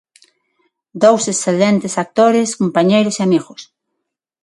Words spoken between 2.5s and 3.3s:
compañeiros e